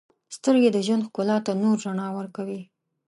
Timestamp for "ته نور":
1.45-1.77